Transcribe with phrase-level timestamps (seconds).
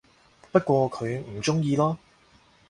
[0.51, 1.95] 不過佢唔鍾意囉